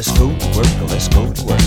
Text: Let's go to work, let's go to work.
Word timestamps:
Let's 0.00 0.18
go 0.18 0.34
to 0.34 0.46
work, 0.56 0.90
let's 0.90 1.08
go 1.08 1.30
to 1.30 1.44
work. 1.44 1.59